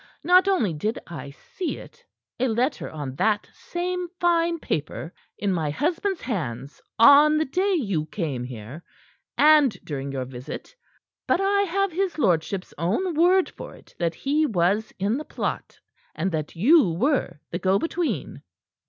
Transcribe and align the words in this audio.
Not 0.23 0.47
only 0.47 0.73
did 0.73 0.97
I 1.05 1.29
see 1.29 1.77
it 1.77 2.03
a 2.39 2.47
letter 2.47 2.89
on 2.89 3.15
that 3.17 3.47
same 3.53 4.07
fine 4.19 4.57
paper 4.57 5.13
in 5.37 5.53
my 5.53 5.69
husband's 5.69 6.21
hands 6.21 6.81
on 6.97 7.37
the 7.37 7.45
day 7.45 7.75
you 7.75 8.07
came 8.07 8.43
here 8.45 8.83
and 9.37 9.71
during 9.83 10.11
your 10.11 10.25
visit, 10.25 10.75
but 11.27 11.39
I 11.39 11.61
have 11.69 11.91
his 11.91 12.17
lordship's 12.17 12.73
own 12.79 13.13
word 13.13 13.47
for 13.51 13.75
it 13.75 13.93
that 13.99 14.15
he 14.15 14.47
was 14.47 14.91
in 14.97 15.19
the 15.19 15.23
plot 15.23 15.79
and 16.15 16.31
that 16.31 16.55
you 16.55 16.89
were 16.93 17.39
the 17.51 17.59
go 17.59 17.77
between." 17.77 18.41